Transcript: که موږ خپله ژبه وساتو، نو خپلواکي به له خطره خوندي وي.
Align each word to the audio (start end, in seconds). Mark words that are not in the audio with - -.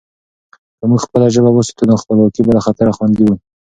که 0.77 0.83
موږ 0.89 1.01
خپله 1.05 1.27
ژبه 1.35 1.51
وساتو، 1.53 1.83
نو 1.89 1.95
خپلواکي 2.01 2.41
به 2.45 2.51
له 2.57 2.61
خطره 2.65 2.91
خوندي 2.97 3.23
وي. 3.25 3.35